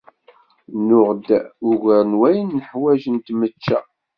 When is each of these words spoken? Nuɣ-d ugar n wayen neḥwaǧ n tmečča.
Nuɣ-d 0.87 1.27
ugar 1.69 2.03
n 2.11 2.17
wayen 2.19 2.47
neḥwaǧ 2.57 3.03
n 3.09 3.15
tmečča. 3.25 3.79